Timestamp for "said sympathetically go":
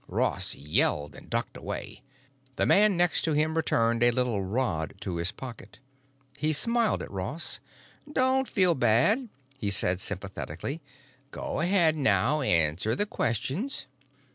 9.69-11.59